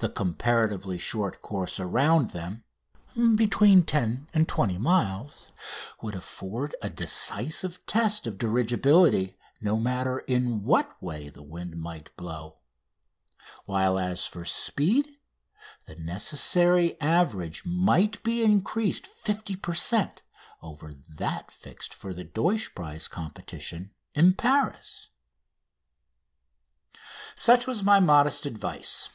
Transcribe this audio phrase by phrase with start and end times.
[0.00, 2.62] The comparatively short course around them
[3.36, 5.50] between 10 and 20 miles
[6.02, 12.14] would afford a decisive test of dirigibility no matter in what way the wind might
[12.18, 12.58] blow;
[13.64, 15.08] while as for speed,
[15.86, 20.20] the necessary average might be increased 50 per cent.
[20.60, 25.08] over that fixed for the Deutsch prize competition in Paris.
[27.34, 29.08] Such was my modest advice.